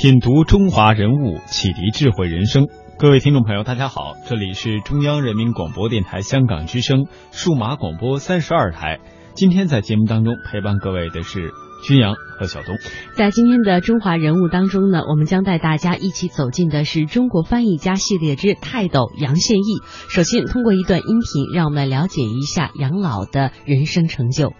[0.00, 2.68] 品读中华人物，启迪智慧人生。
[3.00, 9.00] 各位听众朋友，大家好，这里是中央人民广播电台香港之声数码广播三十二台。
[9.34, 11.50] 今天在节目当中陪伴各位的是
[11.82, 12.76] 军阳和小东。
[13.16, 19.82] 在今天的中华人物当中呢，我们将带大家一起走进的是中国翻译家系列之泰斗杨宪益。
[20.10, 24.52] 首先，通过一段音频，让我们来了解一下杨老的人生成就。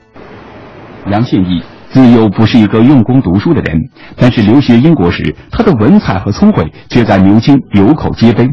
[1.08, 1.62] 杨宪益。
[1.92, 3.76] 自幼不是一个用功读书的人，
[4.16, 8.48] 但是留学英国时，他的文采和聪慧却在牛津有口皆碑。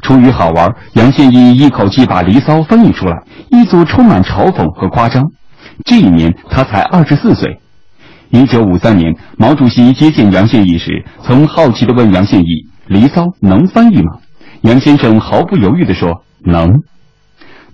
[0.00, 5.24] 出于好玩，杨宪益一口气把《离骚》翻译出来，一组充满嘲讽和夸张。
[5.84, 7.58] 这一年他才二十四岁。
[8.30, 12.44] 一九五三年，毛主席接见杨宪益时，曾好奇地问杨宪益
[12.86, 14.18] ：“《离骚》能翻译吗？”
[14.62, 16.80] 杨先生毫不犹豫地说：“能。”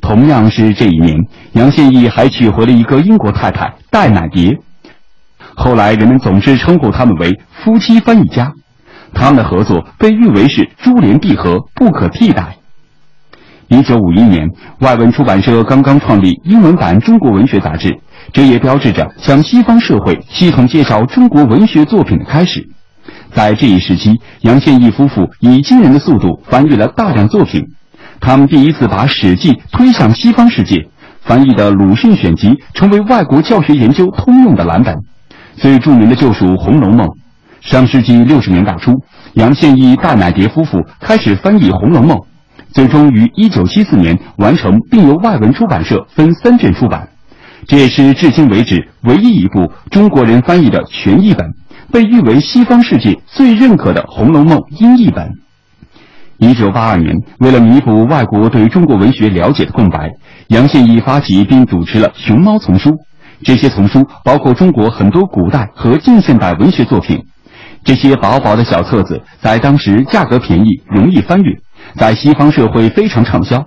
[0.00, 1.16] 同样是这一年，
[1.52, 4.58] 杨宪益还娶回了一个英国太太戴乃蝶。
[5.56, 8.52] 后来人们总是称呼他们为夫妻翻译家，
[9.12, 12.56] 他们的合作被誉为是珠联璧合，不可替代。
[13.68, 14.48] 一九五一年，
[14.80, 17.98] 外文出版社刚刚创立英文版《中国文学》杂志，
[18.32, 22.68] 这也标志着向西方社会系统介绍中国文学作品的开始。
[23.32, 27.64] 在这一时期，杨宪益夫妇以惊人的速度翻译了大量作品，
[28.20, 30.88] 他们第一次把《史记》推向西方世界，
[31.22, 34.94] 翻译的《鲁迅选集》成为外国教学研究通用的蓝本。
[35.56, 37.06] 最著名的就属《红楼梦》。
[37.60, 38.92] 上世纪六十年代初，
[39.34, 42.18] 杨宪益、戴乃蝶夫妇开始翻译《红楼梦》，
[42.72, 47.08] 最终于一九七四年完成，并由外文出版社分三卷出版。
[47.66, 51.54] 这也是至今为止唯一一部中国人翻译的全译本，
[51.90, 55.32] 被誉为西方世界最认可的《红楼梦》英译本。
[56.36, 60.10] 一九八二年，为了弥补外国对中国文学了解的空白，
[60.48, 62.90] 杨宪益发起并主持了《熊猫丛书》。
[63.44, 67.26] 这些丛书包括中国很多古代和近现代文学作品。
[67.84, 71.58] 这些薄薄的小册子在当时价格便宜，容易翻阅，
[71.96, 73.66] 在西方社会非常畅销。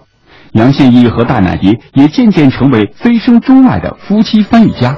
[0.53, 4.95] 杨宪益和大乃蝶也渐渐成为飞升中外的夫妻翻译家。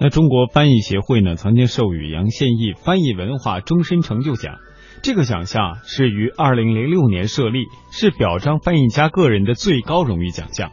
[0.00, 4.56] 那中国翻译协会呢，曾经授予杨宪益翻译文化终身成就奖。
[5.02, 7.60] 这个奖项是于二零零六年设立，
[7.92, 10.72] 是表彰翻译家个人的最高荣誉奖项。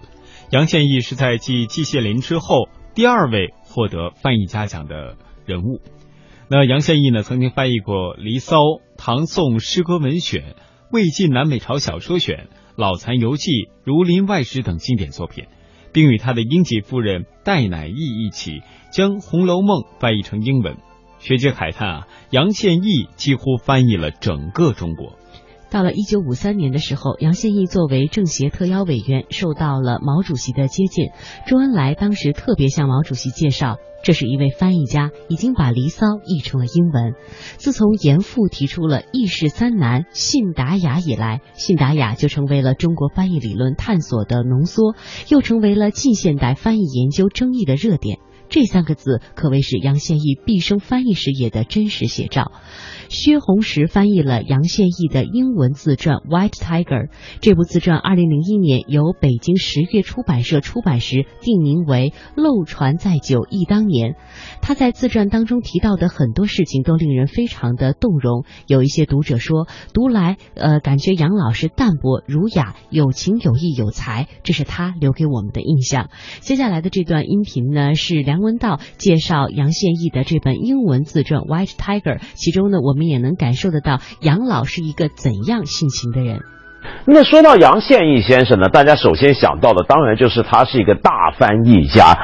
[0.52, 5.16] 杨宪益是在继季羡林之后第二位获得翻译家奖的
[5.46, 5.80] 人物。
[6.50, 8.58] 那杨宪益呢，曾经翻译过《离骚》
[8.98, 10.42] 《唐宋诗歌文选》
[10.92, 12.38] 《魏晋南北朝小说选》
[12.76, 13.52] 《老残游记》
[13.84, 15.46] 《儒林外史》等经典作品，
[15.94, 20.78] 并与他的英籍夫人戴乃益一起将《红楼梦》翻译成英文。
[21.20, 25.19] 学者慨叹啊，杨宪益几乎翻译了整个中国。
[25.70, 31.12] 到了一九五三年的时候，杨宪益作为政协特邀委员，受到了毛主席的接见。
[31.48, 37.14] 周恩来当时特别向毛主席介绍，这是一位翻译家，已经把《离骚》译成了英文。
[37.58, 44.96] 自从严复提出了“易事三难，信达雅”以来，信达雅就成为了中国翻译理论探索的浓缩，
[45.30, 48.20] 又成为了近现代翻译研究争议的热点。
[48.50, 52.52] 这三个字可谓是杨宪益毕生翻译事业的真实写照。
[53.10, 57.08] 薛红石翻译了杨宪益的英文自传《White Tiger》。
[57.42, 64.12] 这部自传二零零一年由北京十月出版社出版时定名为《漏传载久忆当年》。
[64.62, 68.46] 他在自传当中提到的很多事情都令人非常的动容。
[68.68, 76.10] 有一些读者说，读来呃感觉杨老师淡泊儒雅，有情有义有才，这是他留给我们的印象。
[76.42, 82.80] 接下来的这段音频呢，是梁文道介绍杨宪益的这本英文自传《White Tiger》，其中呢。
[82.82, 86.42] 我们也能感受得到杨老是一个怎样性情的人。
[87.06, 92.18] 那说到杨宪益先生呢，大家首先想到的当然就是他是一个大翻译家。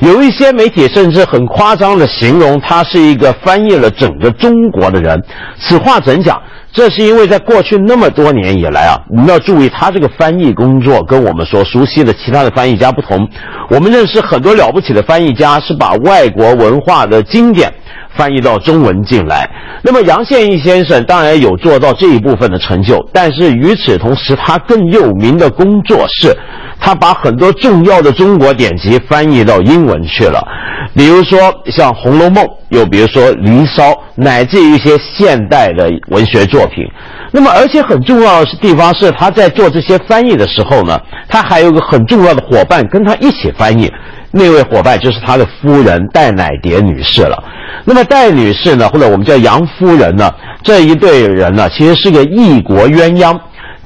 [0.00, 5.22] 有一些媒体甚至很夸张的形容他是一个翻译了整个中国的人。
[5.58, 6.40] 此话怎讲？
[6.72, 13.28] 这是因为在过去那么多年以来啊，我们要注意他这个翻译工作跟我们所熟悉的其他的翻译家不同。
[13.68, 17.72] 我们认识很多了不起的翻译家是把外国文化的经典。
[18.16, 19.48] 翻译到中文进来。
[19.82, 26.36] 那么杨宪益先生当然有做到这一部分的成就，但是与此同时，他更有名的工作是，
[26.78, 30.46] 他把很多重要的中国典籍翻译到英文去了。
[30.94, 36.84] 比如说像《红楼梦》，又比如说《离骚》，乃至一些现代的文学作品。
[37.32, 40.98] 那么，而且很重要的是地方是，他在做这些翻译的时候呢，
[41.28, 43.90] 他还有个很重要的伙伴跟他一起翻译。
[44.32, 47.42] 那位伙伴就是他的夫人戴乃蝶女士了。
[47.84, 50.32] 那么戴女士呢，或者我们叫杨夫人呢，
[50.62, 53.38] 这一对人呢，其实是个异国鸳鸯。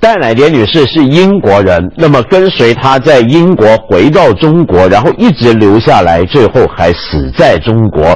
[0.04, 8.14] 戴乃蝶女士是英国人，那么跟随他在英国回到中国，然后一直留下来，最后还死在中国。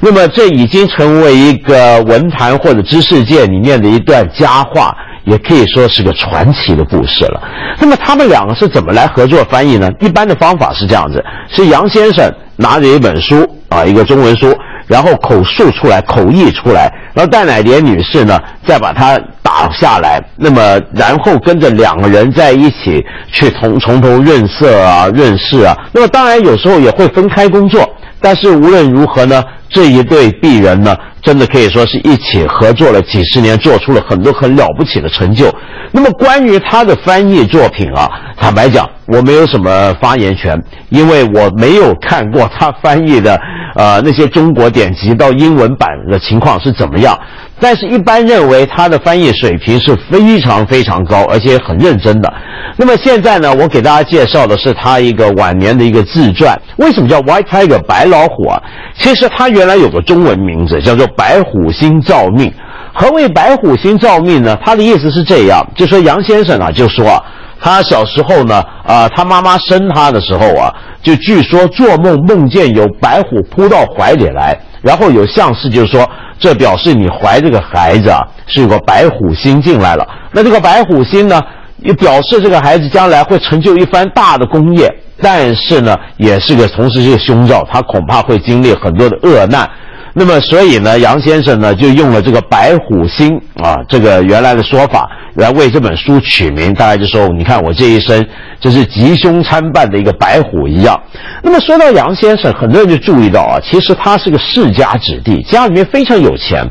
[0.00, 4.92] 那么这已经成为一个文坛或者知识界里面的一段佳话，
[5.26, 7.40] 也可以说是个传奇的故事了。
[7.78, 9.88] 那么他们两个是怎么来合作翻译呢？
[10.00, 14.52] 一般的方法是这样子：是杨先生拿着一本书啊，一个中文书。
[14.88, 27.88] 然后口述出来，口译出来，然后戴乃蝶女士呢，再把它打下来，那么然后跟着两个人在一起去从从头润色啊、润饰啊，那么当然有时候也会分开工作，
[28.20, 35.54] 但是无论如何呢，这一对璧人呢，真的可以说是一起合作了几十年，做出了很多很了不起的成就。
[35.92, 43.40] 那么关于他的翻译作品啊，坦白讲，我没有什么发言权，因为我没有看过他翻译的。
[43.74, 47.16] 呃，那些中国典籍到英文版的情况是怎么样？
[47.60, 52.32] 但是，一般认为他的翻译水平是非常非常高，而且很认真的。
[52.76, 56.60] 那么现在呢，我给大家介绍的是他一个晚年的一个自传。
[56.78, 58.60] 为什么叫 White Tiger 白老虎啊？
[58.98, 62.52] 其实他原来有个中文名字叫做白虎星照命。
[62.94, 64.58] 何谓白虎星照命呢？
[64.64, 67.22] 他的意思是这样，就说杨先生啊，就说。
[67.60, 70.72] 他小时候呢，啊，他妈妈生他的时候啊，
[71.02, 76.08] 就据说做梦梦见有白虎扑到怀里来，然后有相士就说，
[76.38, 80.06] 这表示你怀这个孩子啊是有个白虎星进来了。
[80.32, 81.42] 那这个白虎星呢，
[81.78, 84.88] 也表示这个孩子将来会成就一番大的功业，
[85.20, 89.68] 但是呢，也是个同时是个凶兆，他恐怕会经历很多的恶难。
[90.14, 96.74] 那么，所以呢，杨先生呢就用了这个白虎星啊，这个原来的说法来为这本书取名。
[96.74, 98.26] 大概就说，你看我这一生
[98.60, 101.00] 这是吉凶参半的一个白虎一样。
[101.42, 106.66] 那么说到杨先生，很多人就注意到啊，其实他是个世家子弟，家里面非常有钱。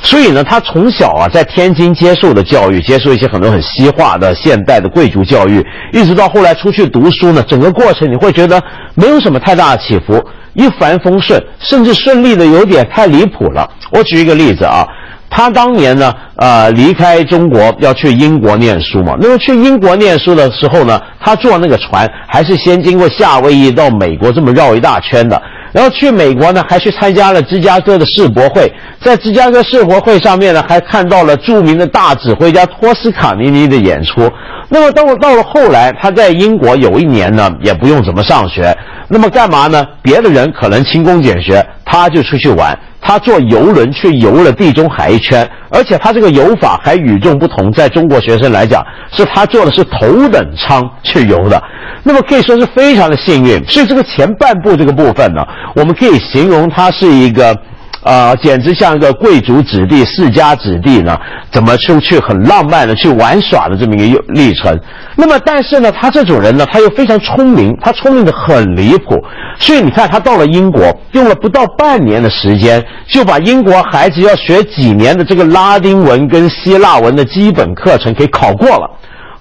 [0.00, 8.60] 所以呢，他从小啊在天津接受的教育，接受一些很多很西化的现代的贵族教育，一直到后来出去读书呢，整个过程你会觉得
[8.94, 10.22] 没有什么太大的起伏。
[10.54, 13.66] 一帆风顺，甚至顺利的有点太离谱了。
[13.90, 14.86] 我举一个例子啊，
[15.30, 19.16] 他当年呢，呃，离开中国要去英国念书嘛。
[19.18, 25.40] 那么去英国念书的时候呢，他坐那个船还是先经过夏威夷到美国这么绕一大圈的。
[25.72, 28.70] 然后去美国呢，还去参加了芝加哥的世博会，
[29.00, 34.30] 在芝加哥世博会上面呢，还看到了著名的大指挥家托斯卡尼尼的演出。
[34.68, 38.76] 那么到到了后来，他在英国有一年呢，也不用怎么上学，
[39.08, 39.84] 那么干嘛呢？
[40.02, 42.76] 别的人可能勤工俭学，他就出去玩。
[43.02, 47.70] 他坐游轮去游了地中海一圈，而且他这个游法还与众不同。
[47.72, 51.62] 在中国学生来讲，是他坐的是头等舱去游的，
[52.02, 53.62] 那么可以说是非常的幸运。
[53.66, 55.44] 所以这个前半部这个部分呢，
[55.74, 57.54] 我们可以形容他是一个。
[58.02, 61.16] 啊，简直像一个贵族子弟、世家子弟呢，
[61.52, 64.78] 怎么出去很浪漫的去玩耍的这么一个历程。
[65.14, 69.22] 那么，但是呢，他这种人呢，他又非常聪明，他聪明的很离谱。
[69.58, 78.90] 所以你看，他到了英国，用了不到半年的时间，就把英国孩子要学几年的这个拉丁文跟希腊文的基本课程给考过了。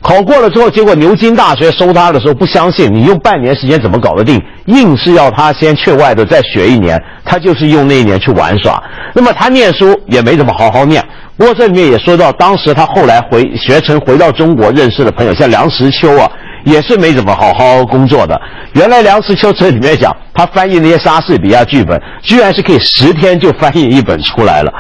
[0.02, 4.42] 考过了之后，结果牛津大学收他的时候不相信，你用半年时间怎么搞得定？
[4.66, 8.82] 硬是要他先去外头再学一年，他就是用那一年去玩耍。
[9.14, 11.04] 那么他念书也没怎么好好念。
[11.38, 16.30] 不过这里面也说到，当时他后来回学成回到中国认识的朋友，像梁实秋啊。
[16.64, 18.40] 也是没怎么好好工作的。
[18.74, 24.72] 原来梁实秋这里面讲，他翻译那些莎士比亚剧本，居然是可以十天就翻译一本出来了。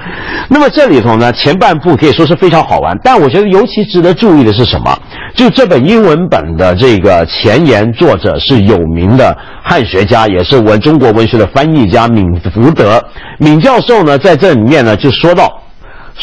[0.47, 4.97] 那么这里头呢，前半部可以说是非常好玩，但我觉得尤其值得注意的是什么？
[5.35, 13.03] 就这本英文本的这个前言作者是有名的汉学家，也是文中国文学的翻译家闵福德。
[13.39, 15.61] 闵教授呢，在这里面呢就说到。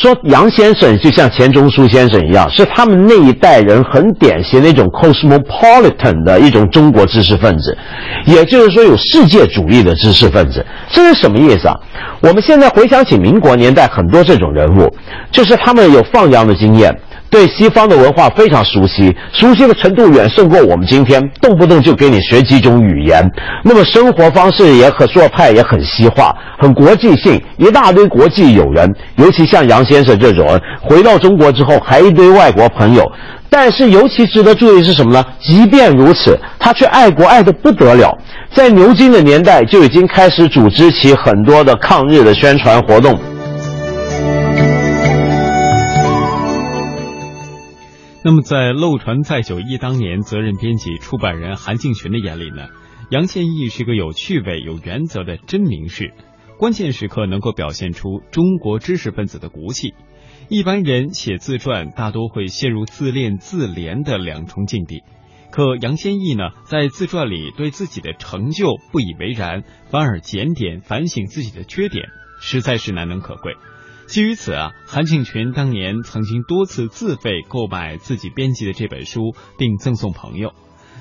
[0.00, 7.76] 说杨先生就像钱钟书先生一样，是他们那一代人很典型的一种 cosmopolitan 的一种中国知识分子，
[8.25, 10.64] 也就是说有世界主义的知识分子。
[10.88, 11.75] 这是什么意思啊？
[12.21, 14.88] 我们现在回想起民国年代很多这种人物，
[15.33, 16.97] 就是他们有放羊的经验，
[17.30, 23.23] 对西方的文化非常熟悉，熟悉的程度远胜过我们今天，动不动就给你学几种语言。
[23.62, 28.90] 那么生活方式也很做派，也很西化，很国际性，一大堆国际友人。
[29.16, 33.04] 尤其像杨先生这种人，回到中国之后还一堆外国朋友。
[33.50, 35.25] 但是尤其值得注意是什么呢？
[35.40, 38.11] 即便如此，他却爱国爱得不得了，
[38.52, 43.18] 在牛津的年代就已经开始组织起很多的抗日的宣传活动。
[48.28, 52.68] 那么，在漏传在九一当年，责任编辑出版人韩敬群的眼里呢，
[53.11, 56.12] 杨宪益是个有趣味、有原则的真名士，
[56.58, 59.94] 关键时刻能够表现出中国知识分子的骨气。
[60.50, 65.02] 一般人写自传大多会陷入自恋自怜的两重境地，
[65.50, 72.04] 可杨宪益呢，在自传里对自己的成就不以为然，反而检点反省自己的缺点，
[72.42, 73.54] 实在是难能可贵。
[74.09, 80.55] 基于此啊，韩庆群当年曾经多次自费购买自己编辑的这本书，并赠送朋友。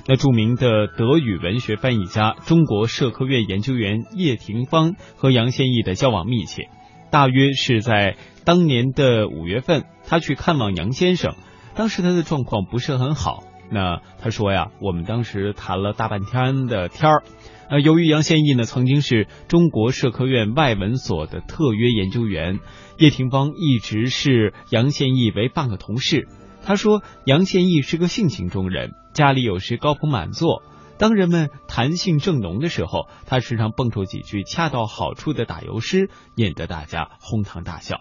[0.06, 6.68] 那著名的德语文学翻译家、中国社科院研究员叶廷芳和杨宪益的交往密切。
[7.10, 11.34] 大约是在当年的五月份，他去看望杨先生，
[11.74, 13.42] 当时他的状况不是很好。
[13.70, 17.22] 那他说呀，我们当时谈了大半天的天儿。
[17.70, 22.60] 呃，由于杨宪益呢曾经是中国社科院外文所的特约研究员，
[22.98, 26.26] 叶廷芳一直视杨宪益为半个同事。
[26.62, 30.62] 他说，杨宪益是个性情中人，家里有时高朋满座。
[30.98, 38.00] 当人们谈性正浓的时候，他时常蹦出几句恰到好处的打油诗，引得大家哄堂大笑。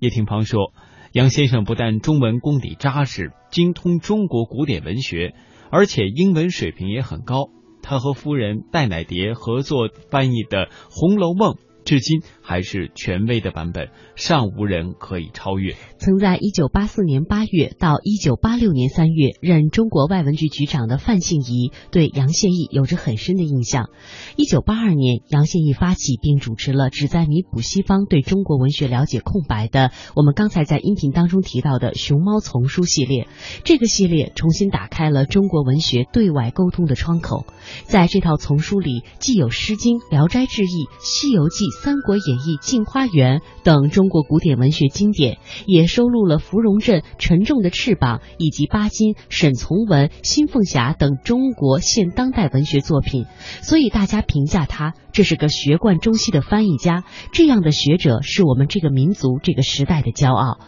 [0.00, 0.72] 叶廷芳说
[1.12, 5.34] ：“杨先生不但中文功底扎实，精通中国古典文学，
[5.70, 7.48] 而且英文水平也很高。
[7.88, 11.54] 他和夫人戴乃蝶合作翻译的《红楼梦》。”
[11.88, 15.74] 至今还是权威的版本，尚无人可以超越。
[15.96, 23.88] 曾在一九八四年八月到一九八六年三月任中国外文局局长的范信仪对杨宪益有着很深的印象。
[24.36, 33.28] 一九八二年，杨宪益发起并主持了旨在弥补西方对中国文学了解空白的我们刚才在音频当中提到的“熊猫丛书”系列。
[33.64, 37.46] 这个系列重新打开了中国文学对外沟通的窗口。
[37.84, 40.66] 在这套丛书里，既有《诗经》《聊斋志异》
[41.00, 41.64] 《西游记》。
[41.80, 53.26] 《三国演义》《镜花缘》等中国古典文学经典，也收录了芙蓉镇《沉重的翅膀》以及巴金、沈从文、辛凤霞等中国现当代文学作品。
[53.62, 57.04] 所以大家评价他，这是个学贯中西的翻译家。
[57.32, 60.58] 这样的学者是我们这个民族、这个时代的骄傲。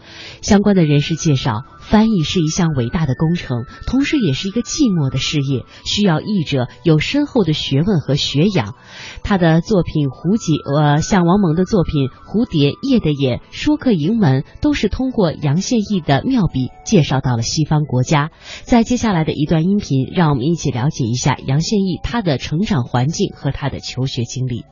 [0.43, 1.65] 相关的人士介绍。
[1.91, 8.77] 翻译是一项伟大的工程，同时也是一个寂寞的事业，需要译者有深厚的学问和学养。
[9.25, 18.31] 他的作品《蝴蝶》呃，像王蒙的作品《蝴蝶》《夜的眼》《说客盈门》，都是通过杨宪益的妙笔介绍到了西方国家。
[18.63, 24.65] 在接下来的一段音频，让我们一起了解一下杨宪益他的成长环境和他的求学经历。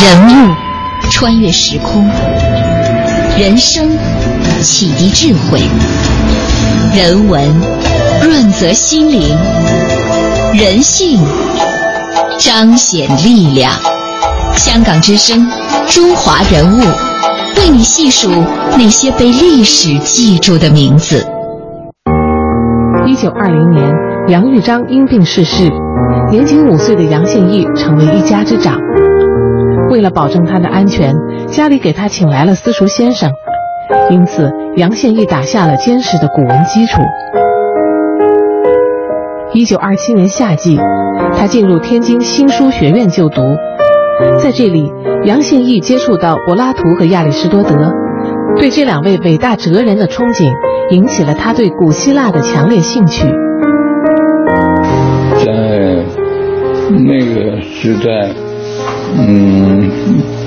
[0.00, 0.54] 人物
[1.10, 2.08] 穿越时空，
[3.38, 3.88] 人生
[4.62, 5.60] 启迪智慧。
[6.92, 7.40] 人文
[8.20, 9.28] 润泽心灵，
[10.54, 11.20] 人性
[12.40, 13.70] 彰显力量。
[14.56, 15.46] 香港之声，
[15.86, 16.80] 中华人物，
[17.58, 18.28] 为你细数
[18.76, 21.24] 那些被历史记住的名字。
[23.06, 23.88] 一九二零年，
[24.26, 25.70] 杨玉章因病逝世，
[26.32, 28.76] 年仅五岁的杨宪益成为一家之长。
[29.90, 31.14] 为了保证他的安全，
[31.48, 33.30] 家里给他请来了私塾先生。
[34.10, 37.00] 因此，杨宪益打下了坚实的古文基础。
[39.54, 40.78] 一九二七年夏季，
[41.36, 43.40] 他进入天津新书学院就读，
[44.38, 44.92] 在这里，
[45.24, 47.90] 杨宪益接触到柏拉图和亚里士多德，
[48.58, 50.52] 对这两位伟大哲人的憧憬，
[50.90, 53.26] 引起了他对古希腊的强烈兴趣。
[55.44, 56.04] 在
[56.90, 58.30] 那个时代，
[59.16, 59.90] 嗯，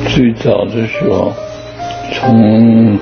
[0.08, 1.34] 最早的时候，
[2.14, 2.98] 从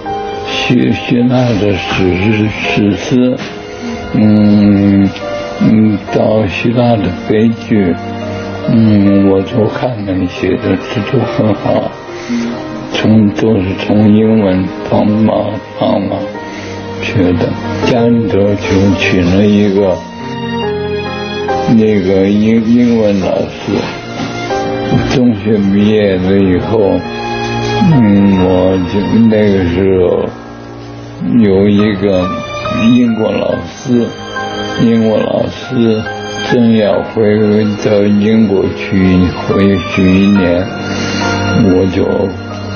[0.47, 3.37] 希希腊的史诗史诗，
[4.13, 5.09] 嗯
[5.61, 7.95] 嗯，到希腊的悲剧，
[8.69, 11.91] 嗯，我都看了写的，这都很好。
[12.93, 15.33] 从都是从英文方嘛
[15.79, 16.17] 方嘛
[17.01, 17.47] 学的，
[17.85, 19.95] 家里头就请了一个
[21.75, 23.98] 那个英英文老师。
[25.15, 26.79] 中学毕业了以后，
[27.93, 28.99] 嗯，我就
[29.29, 30.29] 那个时候。
[31.37, 32.23] 有一个
[32.95, 34.07] 英国老师，
[34.81, 36.01] 英国老师
[36.49, 37.37] 正要回
[37.83, 40.65] 到英国去回去一年，
[41.75, 42.05] 我就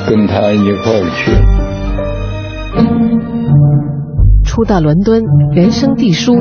[0.10, 1.32] 跟他一块去。
[4.44, 5.24] 初到伦敦
[5.56, 6.36] 人生地疏，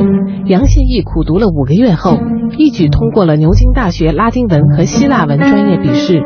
[0.47, 2.19] 杨宪益苦读了五个月后，
[2.59, 6.23] 一举通过了牛津大学拉丁文和希腊文专业笔试。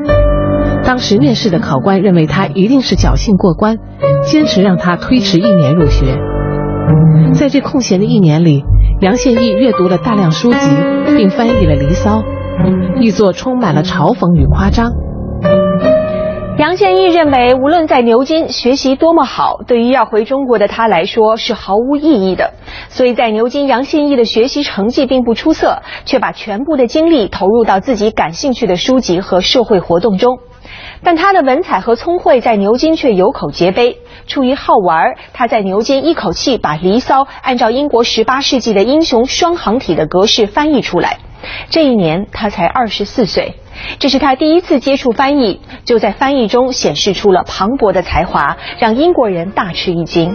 [0.84, 3.78] 当时面试的考官认为他一定是侥幸过关，
[4.22, 6.16] 坚持让他推迟一年入学。
[7.34, 8.64] 在这空闲的一年里，
[9.00, 10.58] 杨宪益阅读了大量书籍，
[11.16, 12.22] 并翻译了《离骚》，
[13.00, 14.92] 译作充满了嘲讽与夸张。
[16.58, 22.54] 杨宪益认为，无论在牛津学习多么好，对于要回中国的他来说是毫无意义的。
[22.88, 30.38] 所以在牛津，杨宪益的学习成绩并不出色，却把全部的精力投入到自己感兴趣的书籍和社会活动中。
[31.02, 33.98] 但他的文采和聪慧在牛津却有口皆碑。
[34.26, 41.18] 出于好玩，他在牛津一口气把《离骚》按照英国十八世纪的英雄双行体的格式翻译出来。
[41.68, 43.56] 这一年他才二十四岁，
[43.98, 50.34] 这是他第一次接触翻译，就在翻译中显示出了磅礴的才华，让英国人大吃一惊。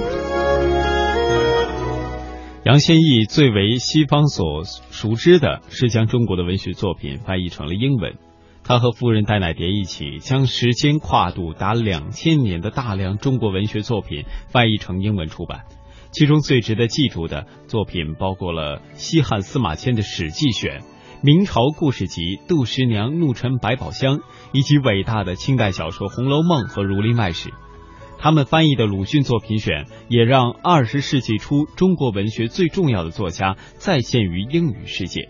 [2.64, 8.14] 杨宪益最为西方所熟知的是将中国的文学作品翻译成了英文。
[8.64, 15.62] 他和夫人戴乃蝶一起，将时间跨度达两千年的大量中国文学作品翻译成英文出版。
[16.12, 20.80] 其中最值得记住的作品包括了西汉司马迁的《史记选》、
[21.24, 24.18] 明朝故事集《杜十娘怒沉百宝箱》，
[24.54, 27.50] 以及伟大的清代小说《红楼梦》和《儒林外史》。
[28.18, 35.30] 他们翻译的鲁迅作品选，也让二十世纪初中国文学最重要的作家再现于英语世界。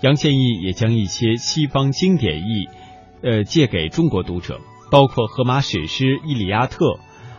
[0.00, 2.68] 杨宪益也将一些西方经典译，
[3.22, 4.58] 呃，借给中国读者，
[4.90, 6.86] 包括荷马史诗《伊利亚特》、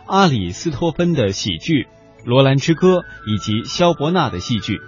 [0.06, 1.82] 阿里斯托芬的喜剧
[2.24, 4.78] 《罗兰之歌》以及萧伯纳的戏剧。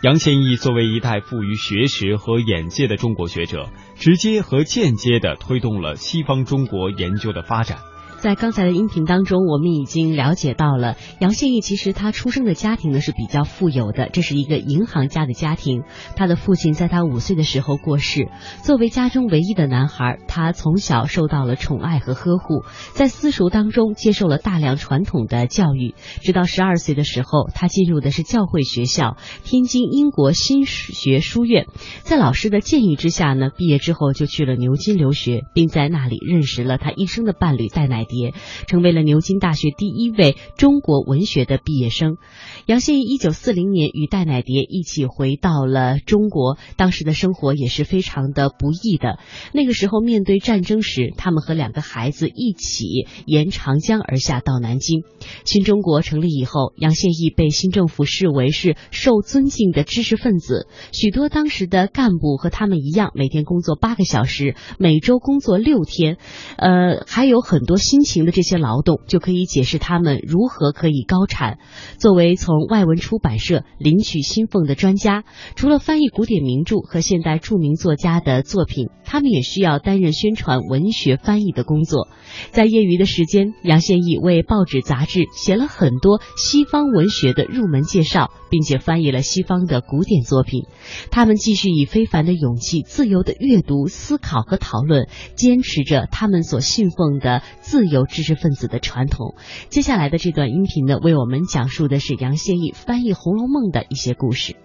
[0.00, 7.78] 杨宪益作为一代富于学识和眼界的中国学者，直接和间接的推动了西方中国研究的发展。
[8.18, 15.84] 在刚才的音频当中，我们已经了解到了杨宪益其实他出生的家庭呢是比较富有的，这是一个银行家的家庭。
[16.16, 18.28] 他的父亲在他五岁的时候过世，
[18.64, 25.94] 作为家中唯一的男孩，他从小受到了宠爱和呵护，在私塾当中接受了大量传统的教育。
[26.20, 31.66] 直到十二岁的时候，他进入的是教会学校天津英国新学书院，
[32.02, 38.07] 在老师的建议之下呢，毕业之后就去了牛津留学，并在那里认识了他一生的伴侣戴乃。
[38.08, 38.32] 蝶
[38.66, 42.16] 成为了牛津大学第一位中国文学的毕业生。
[42.64, 49.18] 杨宪益一九四零年与戴乃蝶一起回到了中国，当时的生活也是非常的不易的。
[49.52, 55.02] 那个时候面对战争时，他们和两个孩子一起沿长江而下到南京。
[55.44, 66.16] 新中国成立以后，杨宪益被新政府视为是受尊敬的知识分子，许多当时的干部和他们一样，每天工作八个小时，每周工作六天，
[66.56, 67.97] 呃，还有很多新。
[67.98, 71.58] 辛勤的这些劳动，就可以解释他们如何可以高产。
[71.98, 75.24] 作为从外文出版社领取薪俸的专家，
[75.56, 82.06] 除了翻译古典名著和现代著名作家的作品，他们也需要担任宣传文学翻译的工作。
[82.52, 90.66] 在业余的时间，杨宪益为报纸杂志写了很多西方文学的入门介绍，并且翻译了西方的古典作品。
[91.10, 97.87] 他们继续以非凡的勇气、自由的阅读、思考和讨论，坚持着他们所信奉的自。
[97.88, 99.34] 由知识分子的传统。
[99.68, 104.56] 接下来的这段音频呢，为我们讲述的是杨宪益翻译《红楼梦》的一些故事。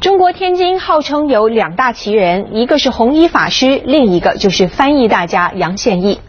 [0.00, 6.20] 中国天津号称有两大奇人，一个是红衣法师，另一个就是翻译大家杨宪益。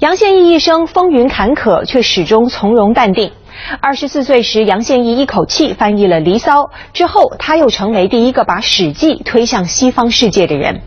[0.00, 3.32] 杨宪益一生风云坎坷，却始终从容淡定。
[3.80, 10.82] 二十四岁时，杨宪益一口气翻译了《离骚》，之后他又成为第一个把《史记》推向西方世界的人。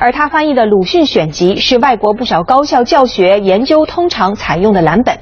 [0.00, 5.18] 而他翻译的鲁迅选集是外国不少高校教学研究通常采用的蓝本。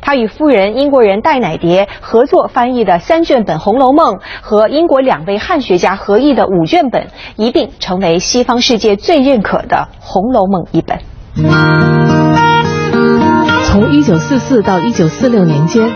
[0.00, 10.98] 他与夫人英国人戴乃蝶合作翻译的三卷本《红楼梦》和英国两位汉学家合译的五卷本，一并成为西方世界最认可的《红楼梦》一本。
[13.64, 15.90] 从一九四四到一九四六年间，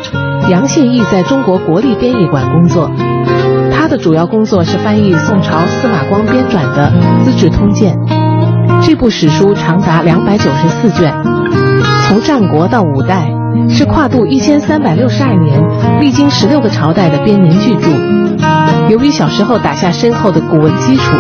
[0.51, 2.91] 杨宪益在中国国立编译馆工作。
[3.87, 6.93] 他的主要工作是翻译宋朝司马光编撰的
[7.25, 7.95] 《资治通鉴》，
[8.85, 11.15] 这部史书长达两百九十四卷，
[12.09, 13.29] 从战国到五代，
[13.69, 15.63] 是跨度一千三百六十二年、
[16.01, 17.91] 历经十六个朝代的编年巨著。
[18.89, 21.17] 由于小时候打下深厚的古文基础，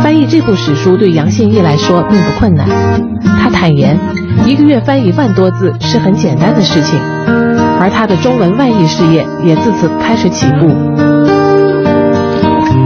[0.00, 2.68] 翻译这部史书对杨宪益来说并不困难。
[3.42, 3.98] 他坦言，
[4.46, 6.96] 一个月翻一万多字是很简单的事情，
[7.80, 11.13] 而他的中文外译事业也自此开始起步。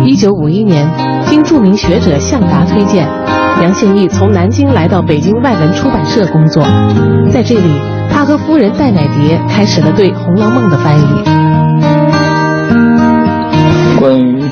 [0.05, 0.88] 一九五一年，
[1.27, 3.07] 经著名学者向达推荐，
[3.62, 6.62] 杨宪益从南京来到北京外文出版社工作。
[7.31, 11.05] 在这里，他和夫人戴乃蝶开始了对《红楼梦》的翻译。
[13.98, 14.42] 关于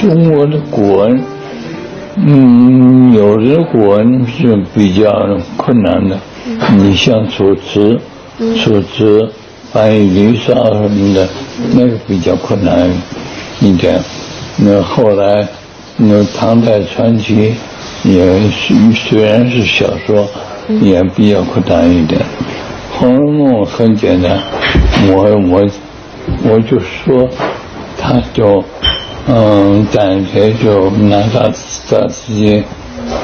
[0.00, 1.20] 中国的古文，
[2.16, 5.10] 嗯，有的古文是比较
[5.56, 6.18] 困难的，
[6.76, 7.98] 你像楚辞，
[8.56, 9.28] 楚辞
[9.72, 11.28] 翻译《离骚》什么的，
[11.74, 12.88] 那个比较困难
[13.60, 14.00] 一点。
[14.58, 15.46] 那后来，
[15.96, 17.54] 那唐代传奇
[18.02, 20.26] 也虽虽然是小说，
[20.80, 22.20] 也比较困难一点。
[22.98, 24.42] 《红楼梦》很简单，
[25.08, 25.68] 我我
[26.48, 27.28] 我就说，
[27.98, 28.64] 他就
[29.28, 31.50] 嗯，感觉就拿打
[31.90, 32.64] 打字机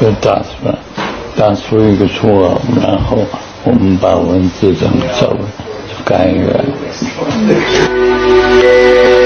[0.00, 0.74] 就打出来，
[1.34, 3.16] 打出一个错误，然后
[3.64, 5.36] 我们把文字怎么稍微
[6.04, 6.60] 改一改。《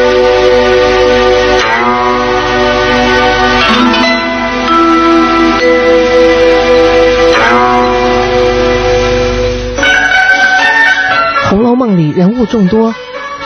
[11.99, 12.95] 》里人物众多，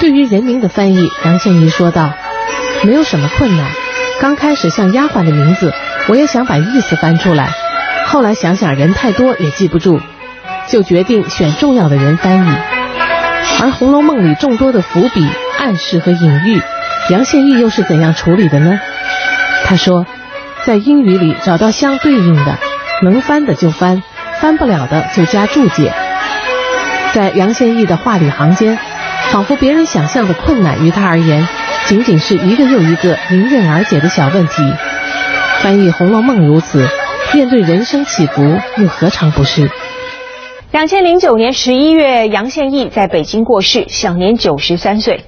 [0.00, 2.12] 对于人名的翻译，杨宪益说道
[2.84, 3.66] ：“没有什么困难。
[4.20, 5.72] 刚开始像丫鬟的名字，
[6.08, 7.50] 我也想把意思翻出来，
[8.06, 10.00] 后来想想人太多也记不住，
[10.68, 12.50] 就决定选重要的人翻译。
[13.60, 15.26] 而《红楼梦》里众多的伏笔、
[15.58, 16.60] 暗示和隐喻，
[17.08, 18.78] 杨宪益又是怎样处理的呢？
[19.64, 20.04] 他说，
[20.64, 22.58] 在英语里找到相对应的，
[23.02, 24.02] 能翻的就翻，
[24.40, 25.92] 翻不了的就加注解。”
[27.12, 28.78] 在杨宪益的话里行间，
[29.30, 31.46] 仿佛别人想象的困难于他而言，
[31.86, 34.62] 仅仅是一个又一个迎刃而解的小问题。
[35.60, 36.88] 翻译《红楼梦》如此，
[37.34, 38.42] 面对人生起伏，
[38.76, 39.70] 又何尝不是？
[40.70, 45.24] 两千零九年十一月，杨宪益在北京过世，享年九十三岁。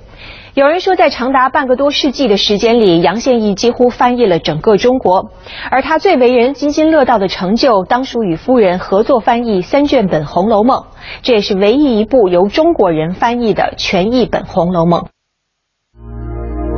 [0.55, 5.31] 有人说，在长达半个多世纪的时间里，杨宪益几乎翻译了整个中国，
[5.71, 10.81] 而他最为人津津乐道的成就，当属与夫人合作翻译三卷本《红楼梦》，
[11.23, 15.01] 这也是唯一一部由中国人翻译的全译本《红楼梦》。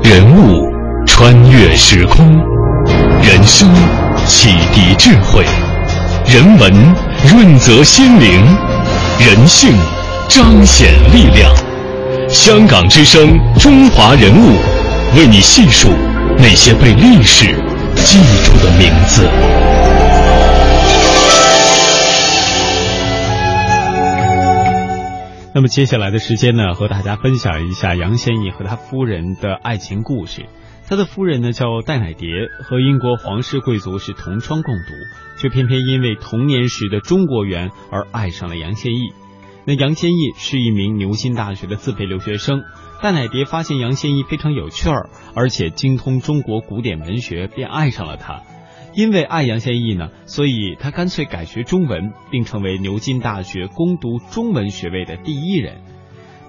[0.09, 0.63] 人物
[1.05, 2.25] 穿越时空，
[3.23, 3.69] 人生
[4.25, 5.45] 启迪智慧，
[6.33, 6.73] 人文
[7.27, 8.41] 润泽心灵，
[9.19, 9.73] 人性
[10.29, 11.64] 彰显力量。
[12.35, 14.59] 香港之声，中华人物，
[15.17, 15.89] 为你细数
[16.37, 17.47] 那些被历史
[17.95, 19.23] 记住的名字。
[25.55, 30.47] 那么接下来的时间呢，和大家分享一下杨宪益和他夫人的爱情故事。
[30.89, 32.29] 他的夫人呢叫戴乃蝶，
[32.65, 34.93] 和英国皇室贵族是同窗共读，
[35.41, 39.24] 却偏偏因为童年时的中国缘而爱上了杨宪益。
[39.67, 42.63] 那杨宪益是一名牛津大学的自费留学生，
[43.03, 48.43] 戴乃蝶发现杨宪益非常有趣儿，而且精通中国古典文学，便爱上了他。
[48.95, 55.83] 因为爱杨宪益呢，所以他干脆改学中文，并成为牛津大学攻读中文学位的第一人。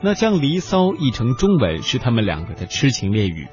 [0.01, 3.47] 那将《离骚》译成中文是他们两个的痴情烈语。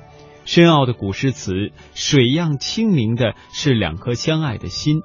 [0.44, 5.02] 深奥的古诗词，水样清明的是两颗相爱的心。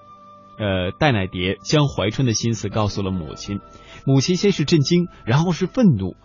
[0.57, 3.59] 呃，戴乃蝶将怀春的心思告诉了母亲。
[4.07, 6.15] 母亲先是震惊，然后是愤怒。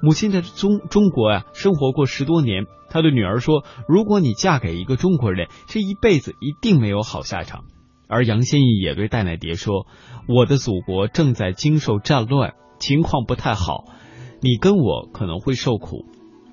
[0.00, 7.64] 母亲在中中国呀生活过十多年，她对女儿说：“如果你嫁给一个中国人，这一辈子一定没有好下场。”
[8.06, 9.88] 而杨先义也对戴乃蝶说
[10.28, 13.86] ：“我的祖国正在经受战乱，情况不太好，
[14.40, 16.06] 你跟我可能会受苦。”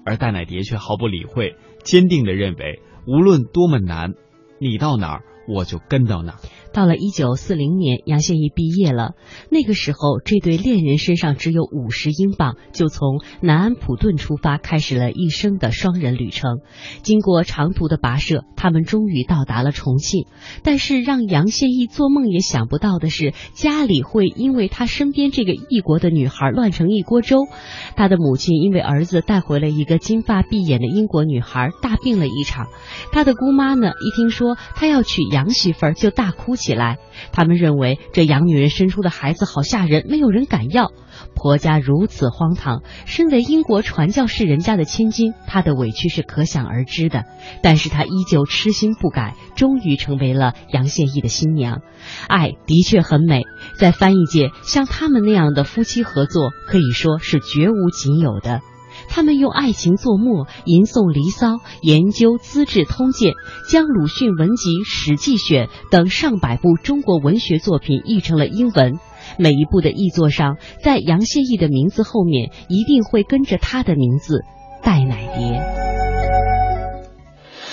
[0.06, 4.13] 而戴乃蝶却毫不理会，坚定的认为，无论多么难，
[4.60, 6.39] 你到哪儿，我就跟到哪儿。
[6.71, 9.13] 到了一九四零年，杨宪益毕业了。
[9.49, 16.59] 那个时候，这对恋人身上只有五十英镑，就从南安普顿出发，开始了一生的双人旅程。
[17.01, 20.27] 经过长途的跋涉，他们终于到达了重庆。
[20.63, 27.47] 但是让杨宪益做梦也想不到的是，家里会因为他身边这个异国的女孩乱成一锅粥。
[27.95, 32.67] 他的母亲因为儿子带回了一个金发碧眼的英国女孩，大病了一场。
[33.12, 36.58] 他的姑妈呢，一听说他要娶杨媳妇儿，就大哭。
[36.60, 36.97] 起来，
[37.32, 40.91] 他们认为这洋女人生出的孩子好吓人，没有人敢要。
[41.36, 47.23] 婆家如此荒唐，身为英国传教士人家的千金，她的委屈是可想而知的。
[47.63, 51.82] 但是她依旧痴心不改，终于成为了杨宪益的新娘。
[52.28, 53.43] 爱的确很美，
[53.78, 58.60] 在翻译界，像他们那样的夫妻合作，可以说是绝无仅有的。
[59.09, 61.47] 他们用爱情作墨，吟诵《离骚》，
[61.81, 63.33] 研究《资治通鉴》，
[63.71, 68.99] 将鲁迅文集《史记选》等上百部中国文学作品译成了英文。
[69.37, 74.43] 每一部的译作上，在杨宪益的名字后面，一定会跟着他的名字——
[74.83, 75.61] 戴乃蝶。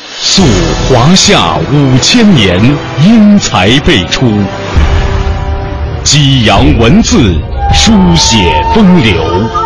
[0.08, 0.42] 溯
[0.88, 2.60] 华夏五千年，
[3.04, 4.26] 英才辈出，
[6.04, 7.32] 激扬文字，
[7.72, 8.36] 书写
[8.74, 9.65] 风流，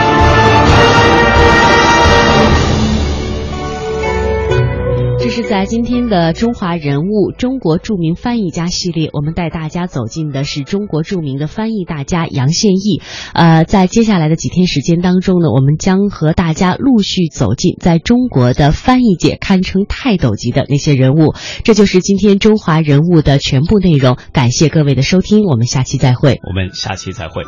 [5.51, 13.01] 在今天的中华人物中国著名翻译家系列，我们带大家走进的是中国著名的翻译大家杨宪益。
[13.33, 21.33] 呃，在接下来的几天时间当中呢，我们将和大家陆续走进在中国的翻译界堪称泰斗级的那些人物。
[21.65, 24.15] 这就是今天中华人物的全部内容。
[24.31, 26.39] 感谢各位的收听，我们下期再会。
[26.47, 27.43] 我们下期再会。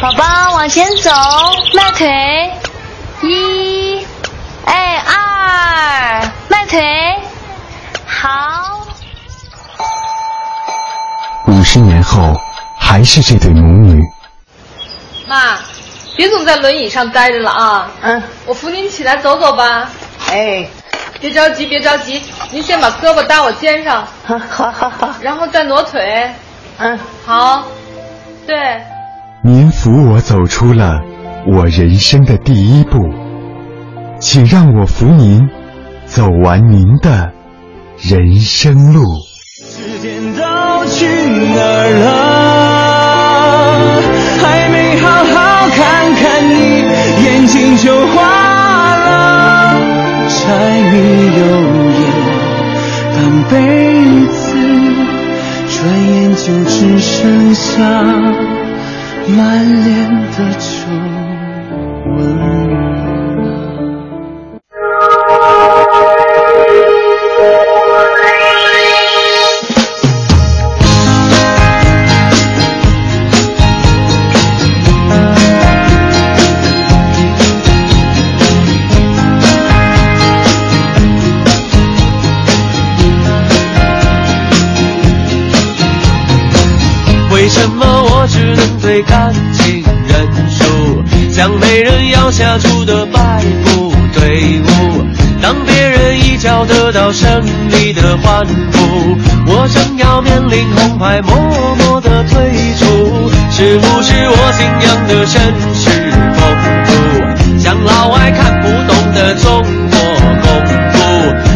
[0.00, 1.10] 宝宝往前走，
[1.74, 2.08] 迈腿，
[3.20, 4.02] 一，
[4.64, 7.20] 哎二，迈腿，
[8.06, 8.80] 好。
[11.48, 12.34] 五十年后，
[12.78, 14.02] 还是这对母女。
[15.26, 15.58] 妈，
[16.16, 17.90] 别总在轮椅上待着了啊！
[18.00, 19.86] 嗯，我扶您起来走走吧。
[20.30, 20.66] 哎，
[21.20, 24.08] 别着急，别着急，您先把胳膊搭我肩上。
[24.24, 24.38] 好
[24.70, 25.10] 好好。
[25.20, 26.30] 然后再挪腿。
[26.78, 27.66] 嗯，好。
[28.46, 28.82] 对。
[29.42, 31.00] 您扶我走出了
[31.46, 32.98] 我人生的第一步，
[34.20, 35.48] 请让我扶您
[36.04, 37.32] 走完您的
[37.96, 39.02] 人生路。
[39.64, 40.42] 时间都
[40.88, 44.02] 去哪儿了？
[44.42, 46.84] 还没好好看看你，
[47.24, 48.20] 眼睛就花
[48.94, 49.80] 了。
[50.28, 50.36] 柴
[50.92, 50.96] 米
[51.38, 51.40] 油
[51.96, 52.02] 盐
[53.16, 53.56] 半辈
[54.36, 54.52] 子，
[55.66, 55.80] 转
[56.12, 57.80] 眼就只剩下。
[59.36, 60.66] 满脸的皱
[62.16, 62.69] 纹。
[89.00, 95.06] 能对感情认输，像被人要下注的败部队伍？
[95.40, 101.34] 当别人一脚得到胜利的欢呼，我正要面临红牌，默
[101.76, 103.30] 默的退出。
[103.50, 105.32] 是不是我信仰的绅
[105.74, 105.90] 士
[106.36, 106.40] 风
[106.86, 106.90] 度，
[107.58, 109.98] 像老外看不懂的中国
[110.42, 110.48] 功
[110.92, 110.98] 夫？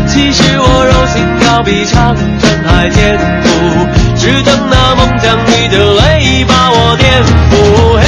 [0.07, 1.15] 其实我柔情
[1.47, 3.49] 要比长征还坚固。
[4.17, 5.64] 只等那孟姜女的泪
[6.97, 8.04] 颠覆。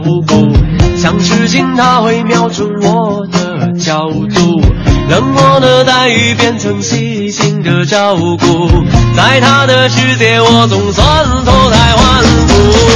[0.00, 0.24] 步，
[0.96, 3.50] 想事情他会瞄准我的。
[3.78, 4.60] 角度，
[5.08, 8.36] 冷漠的待遇变成细心的照顾，
[9.16, 12.28] 在他的世界，我总算脱胎换骨。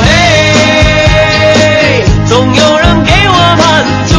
[0.05, 4.14] 嘿，总有人给我满足，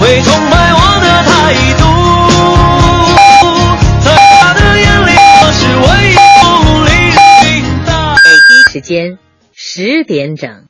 [0.00, 1.82] 会崇拜我的态度，
[4.04, 4.06] 在
[4.40, 5.10] 他的眼里，
[5.42, 5.86] 我是威
[6.40, 6.44] 风
[6.86, 6.88] 凛
[7.42, 7.44] 凛
[7.84, 7.90] 的。
[8.22, 9.18] 北京时间
[9.76, 10.65] 十点整。